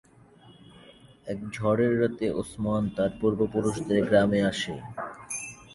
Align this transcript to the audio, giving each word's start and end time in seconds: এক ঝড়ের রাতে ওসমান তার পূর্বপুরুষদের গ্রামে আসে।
এক 1.27 1.39
ঝড়ের 1.55 1.93
রাতে 2.01 2.27
ওসমান 2.39 2.83
তার 2.95 3.11
পূর্বপুরুষদের 3.19 4.01
গ্রামে 4.07 4.39
আসে। 4.51 4.75